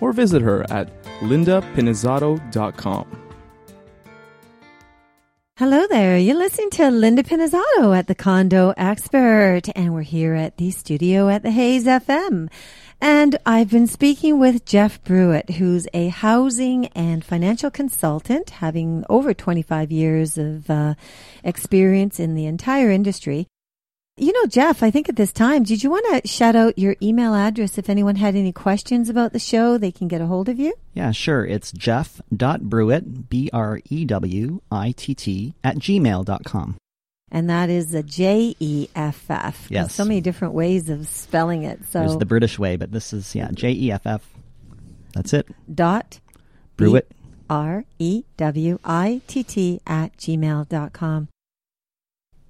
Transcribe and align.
or 0.00 0.12
visit 0.12 0.42
her 0.42 0.64
at 0.70 0.90
lindapinizzotto.com. 1.20 3.26
Hello 5.58 5.86
there. 5.86 6.18
You're 6.18 6.36
listening 6.36 6.68
to 6.72 6.90
Linda 6.90 7.22
Pinizzotto 7.22 7.96
at 7.96 8.08
the 8.08 8.14
Condo 8.14 8.74
Expert, 8.76 9.62
and 9.74 9.94
we're 9.94 10.02
here 10.02 10.34
at 10.34 10.58
the 10.58 10.70
studio 10.70 11.30
at 11.30 11.42
the 11.42 11.50
Hayes 11.50 11.86
FM. 11.86 12.50
And 13.00 13.38
I've 13.46 13.70
been 13.70 13.86
speaking 13.86 14.38
with 14.38 14.66
Jeff 14.66 15.02
Brewitt, 15.02 15.52
who's 15.52 15.88
a 15.94 16.08
housing 16.08 16.88
and 16.88 17.24
financial 17.24 17.70
consultant, 17.70 18.50
having 18.50 19.02
over 19.08 19.32
25 19.32 19.90
years 19.90 20.36
of 20.36 20.68
uh, 20.68 20.94
experience 21.42 22.20
in 22.20 22.34
the 22.34 22.44
entire 22.44 22.90
industry. 22.90 23.46
You 24.18 24.32
know, 24.32 24.46
Jeff, 24.46 24.82
I 24.82 24.90
think 24.90 25.10
at 25.10 25.16
this 25.16 25.30
time, 25.30 25.62
did 25.62 25.82
you 25.84 25.90
want 25.90 26.24
to 26.24 26.26
shout 26.26 26.56
out 26.56 26.78
your 26.78 26.96
email 27.02 27.34
address 27.34 27.76
if 27.76 27.90
anyone 27.90 28.16
had 28.16 28.34
any 28.34 28.50
questions 28.50 29.10
about 29.10 29.34
the 29.34 29.38
show? 29.38 29.76
They 29.76 29.92
can 29.92 30.08
get 30.08 30.22
a 30.22 30.26
hold 30.26 30.48
of 30.48 30.58
you. 30.58 30.72
Yeah, 30.94 31.10
sure. 31.12 31.44
It's 31.44 31.70
jeff.brewitt, 31.70 33.28
B 33.28 33.50
R 33.52 33.78
E 33.90 34.06
W 34.06 34.62
I 34.72 34.92
T 34.92 35.14
T, 35.14 35.54
at 35.62 35.76
gmail.com. 35.76 36.76
And 37.30 37.50
that 37.50 37.68
is 37.68 37.92
a 37.92 38.02
J 38.02 38.56
E 38.58 38.88
F 38.94 39.26
F. 39.28 39.66
Yes. 39.68 39.94
So 39.94 40.06
many 40.06 40.22
different 40.22 40.54
ways 40.54 40.88
of 40.88 41.06
spelling 41.06 41.64
it. 41.64 41.80
So 41.90 41.98
There's 41.98 42.16
the 42.16 42.24
British 42.24 42.58
way, 42.58 42.76
but 42.76 42.92
this 42.92 43.12
is, 43.12 43.34
yeah, 43.34 43.50
J 43.52 43.72
E 43.72 43.92
F 43.92 44.06
F. 44.06 44.26
That's 45.12 45.34
it. 45.34 45.46
dot 45.72 46.20
Brewitt. 46.78 47.10
R 47.50 47.84
E 47.98 48.24
W 48.38 48.78
I 48.82 49.20
T 49.26 49.42
T 49.42 49.82
at 49.86 50.16
gmail.com. 50.16 51.28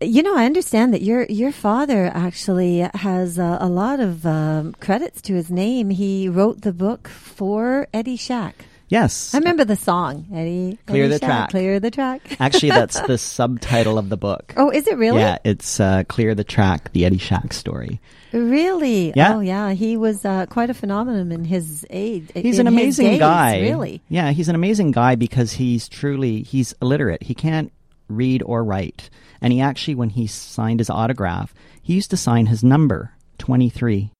You 0.00 0.22
know, 0.22 0.36
I 0.36 0.44
understand 0.44 0.92
that 0.92 1.00
your 1.00 1.25
your 1.25 1.52
father 1.52 2.11
actually 2.12 2.80
has 2.94 3.39
uh, 3.39 3.56
a 3.61 3.69
lot 3.69 3.98
of 3.98 4.27
um, 4.27 4.75
credits 4.75 5.22
to 5.22 5.34
his 5.34 5.50
name. 5.50 5.88
He 5.88 6.28
wrote 6.28 6.61
the 6.61 6.72
book 6.72 7.08
for 7.08 7.88
Eddie 7.94 8.16
Shack. 8.16 8.66
Yes. 8.88 9.34
I 9.34 9.38
remember 9.38 9.64
the 9.64 9.75
song, 9.75 10.27
Eddie. 10.33 10.78
Clear 10.86 11.05
Eddie 11.05 11.14
the 11.14 11.19
Shack, 11.19 11.28
track. 11.28 11.50
Clear 11.50 11.80
the 11.80 11.91
track. 11.91 12.36
Actually, 12.38 12.69
that's 12.80 13.00
the 13.00 13.19
subtitle 13.19 13.98
of 13.98 14.11
the 14.11 14.16
book. 14.16 14.53
oh, 14.56 14.70
is 14.70 14.86
it 14.86 14.97
really? 14.97 15.20
Yeah, 15.20 15.38
it's 15.44 15.80
uh, 15.80 16.05
Clear 16.08 16.34
the 16.34 16.44
Track, 16.44 16.92
the 16.92 17.05
Eddie 17.05 17.19
Shack 17.19 17.53
story. 17.53 18.00
Really? 18.33 19.12
Yeah. 19.16 19.36
Oh, 19.36 19.41
yeah. 19.41 19.72
He 19.72 19.97
was 19.97 20.25
uh, 20.25 20.47
quite 20.47 20.69
a 20.70 20.75
phenomenon 20.75 21.33
in 21.33 21.44
his 21.44 21.86
age. 21.91 22.31
He's 22.34 22.58
an 22.58 22.66
amazing 22.66 23.06
days, 23.06 23.19
guy. 23.19 23.60
Really? 23.60 24.03
Yeah, 24.08 24.31
he's 24.33 24.48
an 24.48 24.55
amazing 24.55 24.91
guy 24.92 25.14
because 25.14 25.53
he's 25.53 25.88
truly 25.88 26.42
he's 26.42 26.75
illiterate. 26.83 27.22
He 27.22 27.34
can't 27.34 27.72
read 28.08 28.42
or 28.44 28.62
write. 28.62 29.10
And 29.47 29.52
he 29.52 29.61
actually 29.61 29.94
when 29.94 30.11
he 30.11 30.27
signed 30.27 30.80
his 30.80 30.91
autograph, 30.91 31.55
he 31.80 31.94
used 31.94 32.11
to 32.11 32.16
sign 32.16 32.47
his 32.47 32.64
number, 32.64 33.12
23. 33.39 34.11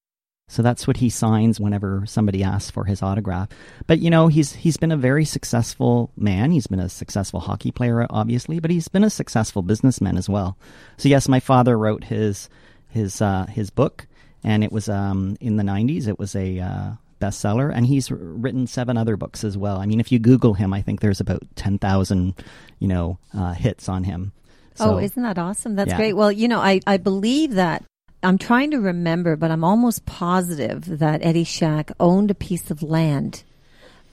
So 0.47 0.63
that's 0.63 0.87
what 0.87 0.99
he 0.99 1.11
signs 1.11 1.59
whenever 1.59 2.07
somebody 2.07 2.45
asks 2.45 2.71
for 2.71 2.85
his 2.85 3.03
autograph. 3.03 3.49
But 3.89 3.99
you 3.99 4.09
know, 4.09 4.29
he's 4.29 4.53
he's 4.53 4.77
been 4.77 4.93
a 4.93 4.97
very 4.97 5.25
successful 5.25 6.13
man. 6.17 6.53
He's 6.53 6.69
been 6.69 6.79
a 6.79 6.89
successful 6.89 7.41
hockey 7.41 7.73
player 7.73 8.07
obviously, 8.09 8.61
but 8.61 8.71
he's 8.71 8.87
been 8.87 9.03
a 9.03 9.11
successful 9.11 9.63
businessman 9.63 10.17
as 10.17 10.29
well. 10.29 10.57
So 10.97 11.09
yes, 11.09 11.27
my 11.27 11.41
father 11.41 11.77
wrote 11.77 12.05
his 12.05 12.49
his 12.89 13.21
uh, 13.21 13.47
his 13.47 13.71
book 13.71 14.07
and 14.45 14.63
it 14.63 14.71
was 14.71 14.89
um, 14.89 15.37
in 15.41 15.57
the 15.57 15.65
90s. 15.65 16.07
It 16.07 16.21
was 16.21 16.37
a 16.37 16.61
uh, 16.61 16.91
bestseller, 17.21 17.75
and 17.75 17.85
he's 17.85 18.13
written 18.13 18.69
seven 18.69 18.97
other 18.97 19.17
books 19.17 19.43
as 19.43 19.59
well. 19.59 19.79
I 19.79 19.87
mean, 19.87 19.99
if 19.99 20.13
you 20.13 20.21
Google 20.21 20.55
him, 20.55 20.73
I 20.73 20.83
think 20.83 21.01
there's 21.01 21.21
about 21.21 21.43
10,000, 21.57 22.35
you 22.79 22.87
know, 22.87 23.19
uh, 23.37 23.55
hits 23.55 23.89
on 23.89 24.05
him. 24.05 24.31
So, 24.77 24.95
oh, 24.95 24.99
isn't 24.99 25.23
that 25.23 25.39
awesome? 25.39 25.75
That's 25.75 25.91
yeah. 25.91 25.97
great. 25.97 26.13
Well, 26.15 26.31
you 26.31 26.49
know, 26.49 26.61
I, 26.61 26.81
I 26.87 26.97
believe 26.97 27.55
that. 27.55 27.85
I'm 28.23 28.39
trying 28.39 28.71
to 28.73 28.81
remember, 28.81 29.37
but 29.37 29.51
I'm 29.51 29.63
almost 29.63 30.07
positive 30.07 30.99
that 30.99 31.25
Eddie 31.25 31.45
Shack 31.45 31.93
owned 32.01 32.31
a 32.31 32.35
piece 32.35 32.71
of 32.71 32.83
land 32.83 33.45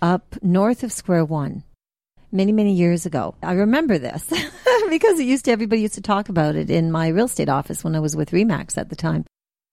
up 0.01 0.35
north 0.41 0.83
of 0.83 0.91
Square 0.91 1.25
One 1.25 1.63
many, 2.31 2.51
many 2.51 2.73
years 2.73 3.05
ago. 3.05 3.35
I 3.41 3.53
remember 3.53 3.97
this 3.97 4.27
because 4.89 5.19
it 5.19 5.25
used 5.25 5.45
to, 5.45 5.51
everybody 5.51 5.81
used 5.81 5.93
to 5.95 6.01
talk 6.01 6.29
about 6.29 6.55
it 6.55 6.69
in 6.69 6.91
my 6.91 7.07
real 7.07 7.25
estate 7.25 7.49
office 7.49 7.83
when 7.83 7.95
I 7.95 7.99
was 7.99 8.15
with 8.15 8.31
Remax 8.31 8.77
at 8.77 8.89
the 8.89 8.95
time. 8.95 9.25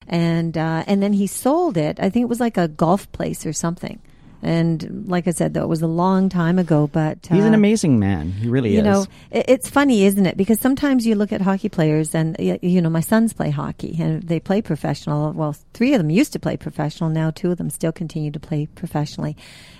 And, 0.07 0.57
uh, 0.57 0.83
and 0.87 1.03
then 1.03 1.13
he 1.13 1.27
sold 1.27 1.77
it. 1.77 1.99
I 1.99 2.09
think 2.09 2.23
it 2.23 2.29
was 2.29 2.39
like 2.39 2.57
a 2.57 2.67
golf 2.67 3.11
place 3.11 3.45
or 3.45 3.53
something. 3.53 4.01
And 4.43 5.05
like 5.07 5.27
I 5.27 5.31
said, 5.31 5.53
though, 5.53 5.63
it 5.63 5.67
was 5.69 5.81
a 5.81 5.87
long 5.87 6.29
time 6.29 6.57
ago, 6.57 6.87
but 6.91 7.27
he's 7.29 7.45
an 7.45 7.53
uh, 7.53 7.57
amazing 7.57 7.99
man. 7.99 8.31
He 8.31 8.47
really 8.49 8.71
you 8.73 8.79
is. 8.79 8.83
know, 8.83 9.05
it- 9.29 9.45
it's 9.47 9.69
funny, 9.69 10.03
isn't 10.05 10.25
it? 10.25 10.35
Because 10.37 10.59
sometimes 10.59 11.05
you 11.05 11.15
look 11.15 11.31
at 11.31 11.41
hockey 11.41 11.69
players, 11.69 12.15
and 12.15 12.35
you 12.39 12.81
know, 12.81 12.89
my 12.89 13.01
sons 13.01 13.33
play 13.33 13.49
hockey, 13.51 13.95
and 13.99 14.23
they 14.23 14.39
play 14.39 14.61
professional. 14.61 15.31
Well, 15.33 15.55
three 15.73 15.93
of 15.93 15.99
them 15.99 16.09
used 16.09 16.33
to 16.33 16.39
play 16.39 16.57
professional. 16.57 17.09
Now, 17.09 17.29
two 17.31 17.51
of 17.51 17.57
them 17.57 17.69
still 17.69 17.91
continue 17.91 18.31
to 18.31 18.39
play 18.39 18.65
professionally. 18.65 19.35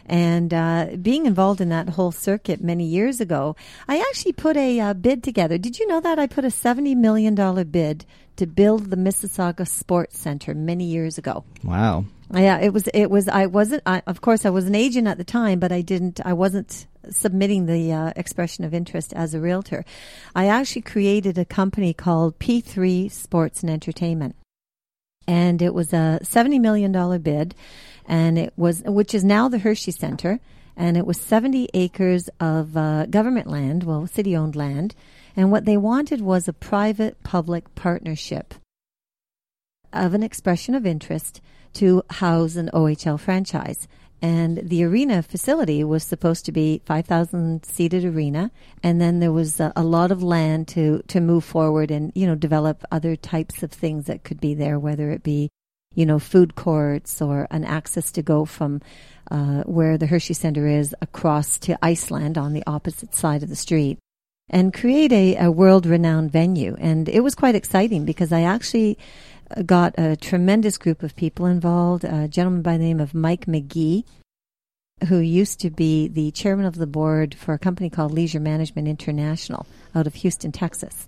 And 0.05 0.53
uh, 0.53 0.87
being 1.01 1.25
involved 1.25 1.61
in 1.61 1.69
that 1.69 1.89
whole 1.89 2.11
circuit 2.11 2.61
many 2.61 2.83
years 2.83 3.21
ago, 3.21 3.55
I 3.87 3.99
actually 4.09 4.33
put 4.33 4.57
a 4.57 4.79
uh, 4.79 4.93
bid 4.93 5.23
together. 5.23 5.57
Did 5.57 5.79
you 5.79 5.87
know 5.87 6.01
that 6.01 6.19
I 6.19 6.27
put 6.27 6.43
a 6.45 6.51
seventy 6.51 6.95
million 6.95 7.33
dollar 7.35 7.63
bid 7.63 8.05
to 8.37 8.45
build 8.45 8.89
the 8.89 8.95
Mississauga 8.97 9.67
Sports 9.67 10.17
Center 10.19 10.53
many 10.53 10.85
years 10.85 11.17
ago? 11.17 11.43
wow. 11.63 12.05
Yeah, 12.33 12.59
it 12.59 12.71
was. 12.71 12.87
It 12.93 13.11
was. 13.11 13.27
I 13.27 13.45
wasn't. 13.47 13.83
I, 13.85 14.01
of 14.07 14.21
course, 14.21 14.45
I 14.45 14.49
was 14.49 14.65
an 14.65 14.75
agent 14.75 15.07
at 15.07 15.17
the 15.17 15.23
time, 15.23 15.59
but 15.59 15.71
I 15.71 15.81
didn't. 15.81 16.21
I 16.25 16.33
wasn't 16.33 16.87
submitting 17.09 17.65
the 17.65 17.91
uh, 17.91 18.13
expression 18.15 18.63
of 18.63 18.73
interest 18.73 19.11
as 19.13 19.33
a 19.33 19.39
realtor. 19.39 19.83
I 20.33 20.47
actually 20.47 20.83
created 20.83 21.37
a 21.37 21.45
company 21.45 21.93
called 21.93 22.39
P3 22.39 23.11
Sports 23.11 23.61
and 23.61 23.69
Entertainment, 23.69 24.35
and 25.27 25.61
it 25.61 25.73
was 25.73 25.91
a 25.91 26.19
seventy 26.23 26.57
million 26.57 26.93
dollar 26.93 27.19
bid, 27.19 27.53
and 28.05 28.37
it 28.37 28.53
was 28.55 28.81
which 28.85 29.13
is 29.13 29.25
now 29.25 29.49
the 29.49 29.59
Hershey 29.59 29.91
Center, 29.91 30.39
and 30.77 30.95
it 30.95 31.05
was 31.05 31.19
seventy 31.19 31.67
acres 31.73 32.29
of 32.39 32.77
uh, 32.77 33.07
government 33.07 33.47
land, 33.47 33.83
well, 33.83 34.07
city 34.07 34.37
owned 34.37 34.55
land, 34.55 34.95
and 35.35 35.51
what 35.51 35.65
they 35.65 35.75
wanted 35.75 36.21
was 36.21 36.47
a 36.47 36.53
private 36.53 37.21
public 37.23 37.75
partnership 37.75 38.53
of 39.91 40.13
an 40.13 40.23
expression 40.23 40.75
of 40.75 40.85
interest 40.85 41.41
to 41.73 42.03
house 42.09 42.55
an 42.55 42.69
OHL 42.73 43.19
franchise. 43.19 43.87
And 44.21 44.57
the 44.57 44.83
arena 44.83 45.23
facility 45.23 45.83
was 45.83 46.03
supposed 46.03 46.45
to 46.45 46.51
be 46.51 46.81
5,000 46.85 47.65
seated 47.65 48.05
arena. 48.05 48.51
And 48.83 49.01
then 49.01 49.19
there 49.19 49.31
was 49.31 49.59
a, 49.59 49.73
a 49.75 49.83
lot 49.83 50.11
of 50.11 50.21
land 50.21 50.67
to, 50.69 51.01
to 51.07 51.19
move 51.19 51.43
forward 51.43 51.89
and, 51.89 52.11
you 52.13 52.27
know, 52.27 52.35
develop 52.35 52.83
other 52.91 53.15
types 53.15 53.63
of 53.63 53.71
things 53.71 54.05
that 54.05 54.23
could 54.23 54.39
be 54.39 54.53
there, 54.53 54.77
whether 54.77 55.09
it 55.09 55.23
be, 55.23 55.49
you 55.95 56.05
know, 56.05 56.19
food 56.19 56.53
courts 56.53 57.19
or 57.19 57.47
an 57.49 57.63
access 57.63 58.11
to 58.11 58.21
go 58.21 58.45
from 58.45 58.81
uh, 59.31 59.63
where 59.63 59.97
the 59.97 60.07
Hershey 60.07 60.35
Center 60.35 60.67
is 60.67 60.95
across 61.01 61.57
to 61.59 61.77
Iceland 61.83 62.37
on 62.37 62.53
the 62.53 62.63
opposite 62.67 63.15
side 63.15 63.41
of 63.41 63.49
the 63.49 63.55
street 63.55 63.97
and 64.51 64.73
create 64.73 65.11
a, 65.11 65.37
a 65.37 65.49
world 65.49 65.85
renowned 65.87 66.31
venue. 66.31 66.75
And 66.79 67.09
it 67.09 67.21
was 67.21 67.33
quite 67.33 67.55
exciting 67.55 68.05
because 68.05 68.31
I 68.31 68.41
actually 68.41 68.99
got 69.65 69.95
a 69.97 70.15
tremendous 70.15 70.77
group 70.77 71.03
of 71.03 71.15
people 71.15 71.45
involved. 71.45 72.03
A 72.03 72.27
gentleman 72.27 72.61
by 72.61 72.77
the 72.77 72.83
name 72.83 72.99
of 72.99 73.13
Mike 73.13 73.45
McGee, 73.45 74.03
who 75.07 75.19
used 75.19 75.59
to 75.61 75.69
be 75.69 76.07
the 76.07 76.31
chairman 76.31 76.65
of 76.65 76.75
the 76.75 76.87
board 76.87 77.35
for 77.35 77.53
a 77.53 77.59
company 77.59 77.89
called 77.89 78.11
Leisure 78.11 78.39
Management 78.39 78.87
International 78.87 79.65
out 79.95 80.07
of 80.07 80.15
Houston, 80.15 80.51
Texas. 80.51 81.07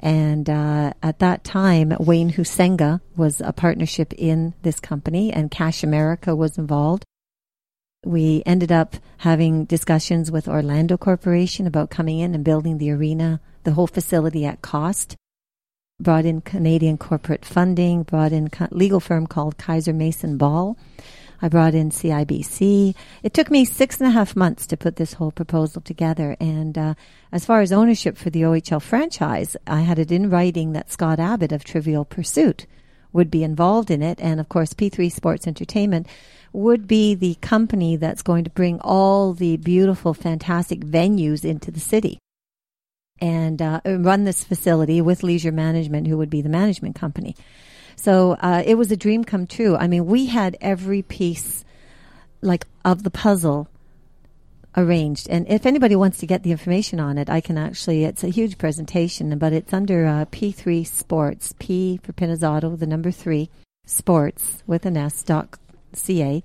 And 0.00 0.50
uh, 0.50 0.94
at 1.00 1.20
that 1.20 1.44
time, 1.44 1.94
Wayne 2.00 2.32
Huizenga 2.32 3.00
was 3.16 3.40
a 3.40 3.52
partnership 3.52 4.12
in 4.14 4.52
this 4.62 4.80
company, 4.80 5.32
and 5.32 5.48
Cash 5.48 5.84
America 5.84 6.34
was 6.34 6.58
involved. 6.58 7.04
We 8.04 8.42
ended 8.44 8.72
up 8.72 8.96
having 9.18 9.64
discussions 9.64 10.32
with 10.32 10.48
Orlando 10.48 10.96
Corporation 10.96 11.68
about 11.68 11.90
coming 11.90 12.18
in 12.18 12.34
and 12.34 12.44
building 12.44 12.78
the 12.78 12.90
arena, 12.90 13.40
the 13.62 13.74
whole 13.74 13.86
facility 13.86 14.44
at 14.44 14.60
cost. 14.60 15.14
Brought 16.02 16.24
in 16.24 16.40
Canadian 16.40 16.98
corporate 16.98 17.44
funding, 17.44 18.02
brought 18.02 18.32
in 18.32 18.50
legal 18.72 18.98
firm 18.98 19.28
called 19.28 19.56
Kaiser 19.56 19.92
Mason 19.92 20.36
Ball. 20.36 20.76
I 21.40 21.48
brought 21.48 21.74
in 21.74 21.90
CIBC. 21.90 22.96
It 23.22 23.32
took 23.32 23.52
me 23.52 23.64
six 23.64 24.00
and 24.00 24.08
a 24.08 24.12
half 24.12 24.34
months 24.34 24.66
to 24.66 24.76
put 24.76 24.96
this 24.96 25.12
whole 25.12 25.30
proposal 25.30 25.80
together. 25.80 26.36
And 26.40 26.76
uh, 26.76 26.94
as 27.30 27.44
far 27.44 27.60
as 27.60 27.70
ownership 27.70 28.18
for 28.18 28.30
the 28.30 28.42
OHL 28.42 28.82
franchise, 28.82 29.56
I 29.64 29.82
had 29.82 30.00
it 30.00 30.10
in 30.10 30.28
writing 30.28 30.72
that 30.72 30.90
Scott 30.90 31.20
Abbott 31.20 31.52
of 31.52 31.62
Trivial 31.62 32.04
Pursuit 32.04 32.66
would 33.12 33.30
be 33.30 33.44
involved 33.44 33.88
in 33.88 34.02
it. 34.02 34.20
And 34.20 34.40
of 34.40 34.48
course, 34.48 34.74
P3 34.74 35.12
Sports 35.12 35.46
Entertainment 35.46 36.08
would 36.52 36.88
be 36.88 37.14
the 37.14 37.36
company 37.36 37.94
that's 37.94 38.22
going 38.22 38.42
to 38.42 38.50
bring 38.50 38.80
all 38.80 39.34
the 39.34 39.56
beautiful, 39.56 40.14
fantastic 40.14 40.80
venues 40.80 41.44
into 41.44 41.70
the 41.70 41.78
city 41.78 42.18
and 43.22 43.62
uh, 43.62 43.80
run 43.86 44.24
this 44.24 44.42
facility 44.42 45.00
with 45.00 45.22
Leisure 45.22 45.52
Management, 45.52 46.08
who 46.08 46.18
would 46.18 46.28
be 46.28 46.42
the 46.42 46.48
management 46.48 46.96
company. 46.96 47.36
So 47.94 48.32
uh, 48.32 48.64
it 48.66 48.74
was 48.74 48.90
a 48.90 48.96
dream 48.96 49.22
come 49.22 49.46
true. 49.46 49.76
I 49.76 49.86
mean, 49.86 50.06
we 50.06 50.26
had 50.26 50.56
every 50.60 51.02
piece 51.02 51.64
like 52.40 52.66
of 52.84 53.04
the 53.04 53.10
puzzle 53.10 53.68
arranged. 54.76 55.28
And 55.30 55.46
if 55.48 55.66
anybody 55.66 55.94
wants 55.94 56.18
to 56.18 56.26
get 56.26 56.42
the 56.42 56.50
information 56.50 56.98
on 56.98 57.16
it, 57.16 57.30
I 57.30 57.40
can 57.40 57.56
actually, 57.56 58.02
it's 58.04 58.24
a 58.24 58.28
huge 58.28 58.58
presentation, 58.58 59.38
but 59.38 59.52
it's 59.52 59.72
under 59.72 60.04
uh, 60.04 60.24
P3 60.24 60.84
Sports, 60.84 61.54
P 61.60 62.00
for 62.02 62.12
Pinizzotto, 62.12 62.76
the 62.76 62.86
number 62.86 63.12
three, 63.12 63.50
sports 63.86 64.64
with 64.66 64.84
an 64.84 64.96
S 64.96 65.22
dot 65.22 65.58
ca 65.94 66.42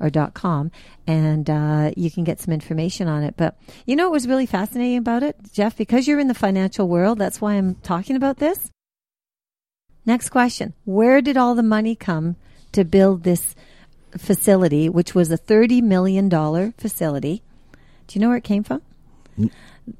or 0.00 0.10
dot 0.10 0.34
com, 0.34 0.70
and 1.06 1.48
uh, 1.48 1.90
you 1.96 2.10
can 2.10 2.24
get 2.24 2.40
some 2.40 2.52
information 2.52 3.08
on 3.08 3.22
it. 3.22 3.34
But 3.36 3.56
you 3.86 3.96
know 3.96 4.04
what 4.04 4.12
was 4.12 4.28
really 4.28 4.46
fascinating 4.46 4.98
about 4.98 5.22
it, 5.22 5.36
Jeff? 5.52 5.76
Because 5.76 6.08
you're 6.08 6.20
in 6.20 6.28
the 6.28 6.34
financial 6.34 6.88
world, 6.88 7.18
that's 7.18 7.40
why 7.40 7.54
I'm 7.54 7.76
talking 7.76 8.16
about 8.16 8.38
this. 8.38 8.70
Next 10.06 10.30
question 10.30 10.74
Where 10.84 11.20
did 11.20 11.36
all 11.36 11.54
the 11.54 11.62
money 11.62 11.94
come 11.94 12.36
to 12.72 12.84
build 12.84 13.22
this 13.22 13.54
facility, 14.16 14.88
which 14.88 15.14
was 15.14 15.30
a 15.30 15.38
$30 15.38 15.82
million 15.82 16.30
facility? 16.72 17.42
Do 18.06 18.18
you 18.18 18.20
know 18.20 18.28
where 18.28 18.38
it 18.38 18.44
came 18.44 18.64
from? 18.64 18.82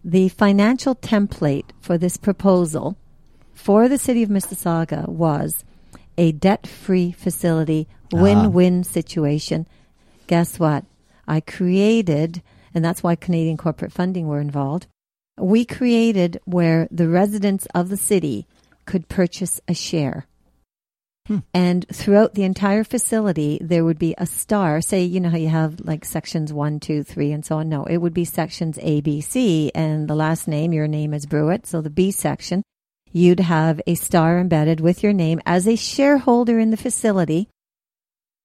The 0.04 0.28
financial 0.28 0.94
template 0.94 1.70
for 1.80 1.96
this 1.96 2.16
proposal 2.16 2.96
for 3.54 3.88
the 3.88 3.98
city 3.98 4.22
of 4.22 4.28
Mississauga 4.28 5.08
was 5.08 5.64
a 6.18 6.32
debt 6.32 6.66
free 6.66 7.12
facility, 7.12 7.88
win 8.12 8.52
win 8.52 8.84
situation. 8.84 9.66
Guess 10.30 10.60
what? 10.60 10.84
I 11.26 11.40
created, 11.40 12.40
and 12.72 12.84
that's 12.84 13.02
why 13.02 13.16
Canadian 13.16 13.56
corporate 13.56 13.90
funding 13.90 14.28
were 14.28 14.40
involved. 14.40 14.86
We 15.36 15.64
created 15.64 16.40
where 16.44 16.86
the 16.92 17.08
residents 17.08 17.66
of 17.74 17.88
the 17.88 17.96
city 17.96 18.46
could 18.86 19.08
purchase 19.08 19.60
a 19.66 19.74
share. 19.74 20.28
Hmm. 21.26 21.38
And 21.52 21.84
throughout 21.92 22.34
the 22.34 22.44
entire 22.44 22.84
facility, 22.84 23.58
there 23.60 23.84
would 23.84 23.98
be 23.98 24.14
a 24.18 24.24
star. 24.24 24.80
Say, 24.80 25.02
you 25.02 25.18
know 25.18 25.30
how 25.30 25.36
you 25.36 25.48
have 25.48 25.80
like 25.80 26.04
sections 26.04 26.52
one, 26.52 26.78
two, 26.78 27.02
three, 27.02 27.32
and 27.32 27.44
so 27.44 27.58
on. 27.58 27.68
No, 27.68 27.82
it 27.86 27.96
would 27.96 28.14
be 28.14 28.24
sections 28.24 28.78
A, 28.82 29.00
B, 29.00 29.20
C, 29.20 29.72
and 29.74 30.06
the 30.06 30.14
last 30.14 30.46
name, 30.46 30.72
your 30.72 30.86
name 30.86 31.12
is 31.12 31.26
Brewitt. 31.26 31.66
So 31.66 31.80
the 31.80 31.90
B 31.90 32.12
section, 32.12 32.62
you'd 33.10 33.40
have 33.40 33.80
a 33.84 33.96
star 33.96 34.38
embedded 34.38 34.78
with 34.78 35.02
your 35.02 35.12
name 35.12 35.40
as 35.44 35.66
a 35.66 35.74
shareholder 35.74 36.60
in 36.60 36.70
the 36.70 36.76
facility. 36.76 37.48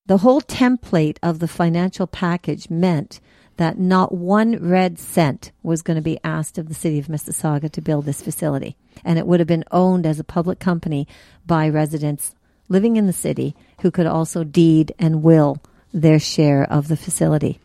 The 0.08 0.18
whole 0.18 0.42
template 0.42 1.18
of 1.24 1.40
the 1.40 1.48
financial 1.48 2.06
package 2.06 2.70
meant 2.70 3.20
that 3.58 3.80
not 3.80 4.14
one 4.14 4.58
red 4.58 5.00
cent 5.00 5.52
was 5.64 5.82
going 5.82 5.96
to 5.96 6.02
be 6.02 6.20
asked 6.24 6.60
of 6.60 6.68
the 6.68 6.76
city 6.76 7.00
of 7.00 7.08
Mississauga 7.08 7.72
to 7.72 7.82
build 7.82 8.06
this 8.06 8.22
facility. 8.22 8.76
And 9.04 9.18
it 9.18 9.26
would 9.26 9.40
have 9.40 9.48
been 9.48 9.64
owned 9.72 10.06
as 10.06 10.20
a 10.20 10.24
public 10.24 10.60
company 10.60 11.08
by 11.48 11.70
residents 11.70 12.36
living 12.70 12.98
in 12.98 13.08
the 13.08 13.14
city 13.14 13.56
who 13.82 13.90
could 13.90 14.06
also 14.06 14.44
deed 14.44 14.94
and 15.00 15.24
will 15.24 15.58
their 15.92 16.20
share 16.20 16.64
of 16.64 16.88
the 16.88 16.98
facility. 16.98 17.60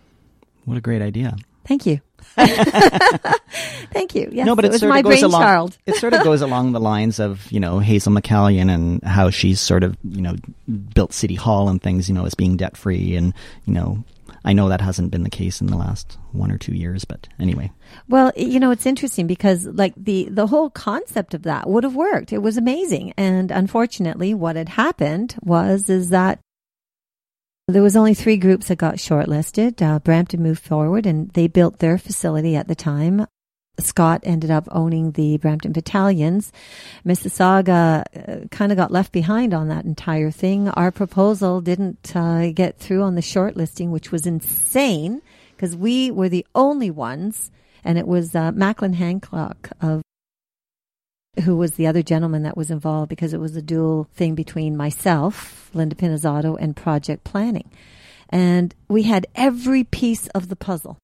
What 0.65 0.79
a 0.79 0.81
great 0.81 1.03
idea. 1.03 1.37
Thank 1.67 1.85
you. 1.85 2.01
Thank 3.93 4.15
you. 4.15 4.29
Yes, 4.33 4.47
no, 4.47 4.55
but 4.57 4.65
it, 4.65 4.71
was 4.71 4.81
sort 4.81 4.91
my 4.91 4.99
of 4.99 5.05
goes 5.05 5.23
along. 5.23 5.41
brainchild. 5.43 5.79
it 5.87 5.97
sort 5.97 6.13
of 6.13 6.23
goes 6.25 6.43
along 6.43 6.73
the 6.73 6.81
lines 6.81 7.19
of 7.19 7.51
you 7.51 7.61
know 7.61 7.79
Hazel 7.79 8.13
McCallion 8.13 8.73
and 8.73 9.03
how 9.03 9.31
she's 9.31 9.61
sort 9.61 9.83
of 9.83 9.97
you 10.05 10.23
know 10.23 10.37
built 10.95 11.13
City 11.13 11.35
Hall 11.35 11.69
and 11.69 11.83
things 11.83 12.09
you 12.09 12.15
know 12.15 12.27
as 12.27 12.35
being 12.35 12.57
debt 12.57 12.77
free 12.77 13.17
and 13.17 13.35
you 13.67 13.75
know 13.75 14.05
I 14.45 14.53
know 14.53 14.69
that 14.69 14.81
hasn't 14.81 15.11
been 15.11 15.23
the 15.23 15.31
case 15.31 15.61
in 15.61 15.67
the 15.67 15.77
last 15.77 16.17
one 16.33 16.51
or 16.51 16.57
two 16.57 16.75
years, 16.75 17.05
but 17.05 17.29
anyway. 17.39 17.71
Well, 18.09 18.33
you 18.37 18.59
know, 18.59 18.71
it's 18.71 18.87
interesting 18.87 19.27
because 19.27 19.67
like 19.67 19.93
the 19.97 20.29
the 20.31 20.47
whole 20.47 20.71
concept 20.71 21.35
of 21.35 21.43
that 21.43 21.69
would 21.69 21.85
have 21.85 21.95
worked. 21.95 22.33
It 22.33 22.39
was 22.39 22.57
amazing, 22.57 23.13
and 23.17 23.51
unfortunately, 23.51 24.33
what 24.33 24.57
had 24.57 24.71
happened 24.71 25.37
was 25.43 25.91
is 25.91 26.11
that 26.11 26.41
there 27.71 27.83
was 27.83 27.97
only 27.97 28.15
three 28.15 28.37
groups 28.37 28.69
that 28.69 28.77
got 28.77 28.97
shortlisted. 28.97 29.83
Uh, 29.83 29.99
Brampton 29.99 30.43
moved 30.43 30.63
forward, 30.63 31.07
and 31.07 31.31
they 31.31 31.47
built 31.47 31.79
their 31.79 31.99
facility 31.99 32.57
at 32.57 32.69
the 32.69 32.75
time. 32.75 33.27
Scott 33.79 34.21
ended 34.25 34.51
up 34.51 34.69
owning 34.71 35.13
the 35.13 35.39
Brampton 35.39 35.73
Battalions. 35.73 36.53
Mississauga 37.05 38.05
uh, 38.45 38.47
kind 38.49 38.73
of 38.73 38.77
got 38.77 38.91
left 38.91 39.13
behind 39.13 39.55
on 39.55 39.69
that 39.69 39.85
entire 39.85 40.31
thing. 40.31 40.69
Our 40.71 40.91
proposal 40.91 41.61
didn't 41.61 42.15
uh, 42.15 42.53
get 42.53 42.79
through 42.79 43.03
on 43.03 43.15
the 43.15 43.21
shortlisting, 43.21 43.91
which 43.91 44.13
was 44.13 44.27
insane 44.27 45.23
because 45.57 45.77
we 45.77 46.11
were 46.11 46.29
the 46.29 46.47
only 46.55 46.91
ones, 46.91 47.51
and 47.85 47.99
it 47.99 48.07
was 48.07 48.35
uh, 48.35 48.53
Macklin 48.53 48.95
Hancock 48.95 49.71
of 49.81 50.03
who 51.45 51.57
was 51.57 51.73
the 51.73 51.87
other 51.87 52.03
gentleman 52.03 52.43
that 52.43 52.57
was 52.57 52.71
involved 52.71 53.09
because 53.09 53.33
it 53.33 53.41
was 53.41 53.57
a 53.57 53.63
dual 53.63 54.09
thing 54.15 54.35
between 54.35 54.77
myself, 54.77 55.71
Linda 55.73 55.95
Pinizzotto, 55.95 56.57
and 56.61 56.77
project 56.77 57.25
planning. 57.25 57.71
And 58.29 58.75
we 58.89 59.05
had 59.05 59.27
every 59.35 59.85
piece 59.85 60.27
of 60.29 60.49
the 60.49 60.57
puzzle. 60.57 60.99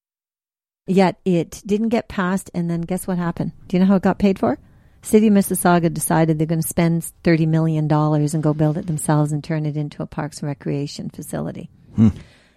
Yet 0.87 1.17
it 1.25 1.63
didn't 1.67 1.89
get 1.89 2.09
passed, 2.09 2.51
and 2.55 2.71
then 2.71 2.83
guess 2.83 3.07
what 3.07 3.19
happened? 3.19 3.53
Do 3.67 3.77
you 3.77 3.81
know 3.81 3.87
how 3.87 3.97
it 3.97 4.03
got 4.03 4.19
paid 4.19 4.39
for? 4.39 4.59
City 5.03 5.29
of 5.29 5.35
Mississauga 5.35 5.93
decided 5.93 6.39
they're 6.39 6.47
going 6.47 6.63
to 6.63 6.67
spend 6.67 7.11
$30 7.23 7.47
million 7.47 7.91
and 7.91 8.43
go 8.43 8.55
build 8.55 8.77
it 8.77 8.87
themselves 8.87 9.33
and 9.33 9.43
turn 9.43 9.67
it 9.67 9.77
into 9.77 10.03
a 10.03 10.07
parks 10.07 10.41
and 10.41 10.49
recreation 10.49 11.11
facility. 11.11 11.71
Hmm. 11.95 12.09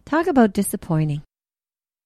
Talk 0.05 0.27
about 0.27 0.53
disappointing. 0.53 1.21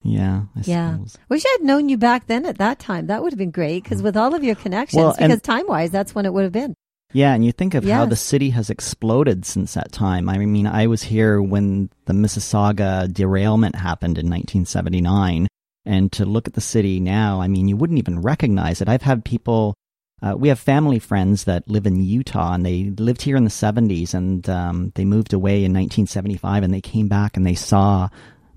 Yeah, 0.04 0.44
I 0.56 0.62
Yeah. 0.66 0.94
suppose. 0.94 1.18
Wish 1.30 1.44
I'd 1.46 1.64
known 1.64 1.90
you 1.90 1.98
back 1.98 2.28
then 2.28 2.46
at 2.46 2.58
that 2.58 2.80
time. 2.80 3.08
That 3.08 3.24
would 3.24 3.32
have 3.32 3.38
been 3.40 3.52
great 3.52 3.84
because 3.84 4.02
with 4.02 4.18
all 4.18 4.34
of 4.36 4.44
your 4.44 4.56
connections, 4.56 5.02
Well, 5.02 5.16
because 5.18 5.42
time 5.42 5.66
wise, 5.68 5.92
that's 5.92 6.14
when 6.14 6.26
it 6.26 6.34
would 6.34 6.44
have 6.44 6.52
been. 6.52 6.76
Yeah, 7.14 7.34
and 7.34 7.46
you 7.46 7.52
think 7.52 7.76
of 7.76 7.86
how 7.86 8.06
the 8.08 8.16
city 8.16 8.50
has 8.50 8.70
exploded 8.72 9.46
since 9.46 9.76
that 9.76 9.92
time. 9.92 10.28
I 10.28 10.40
mean, 10.40 10.66
I 10.66 10.88
was 10.88 11.04
here 11.04 11.42
when 11.42 11.90
the 12.06 12.14
Mississauga 12.14 13.12
derailment 13.14 13.76
happened 13.76 14.18
in 14.18 14.26
1979. 14.30 15.48
And 15.86 16.12
to 16.14 16.26
look 16.26 16.48
at 16.48 16.54
the 16.54 16.62
city 16.62 17.00
now, 17.00 17.40
I 17.42 17.48
mean, 17.48 17.68
you 17.68 17.78
wouldn't 17.78 18.00
even 18.00 18.22
recognize 18.22 18.82
it. 18.82 18.90
I've 18.90 19.02
had 19.04 19.24
people, 19.26 19.76
uh, 20.24 20.34
we 20.38 20.48
have 20.48 20.58
family 20.58 20.98
friends 20.98 21.44
that 21.44 21.70
live 21.70 21.86
in 21.86 22.02
Utah 22.02 22.54
and 22.54 22.66
they 22.66 22.86
lived 22.98 23.22
here 23.22 23.36
in 23.36 23.44
the 23.44 23.50
70s 23.50 24.14
and 24.14 24.50
um, 24.50 24.92
they 24.96 25.06
moved 25.06 25.34
away 25.34 25.58
in 25.58 25.74
1975 25.74 26.64
and 26.64 26.74
they 26.74 26.82
came 26.82 27.08
back 27.10 27.36
and 27.38 27.46
they 27.46 27.54
saw 27.56 28.08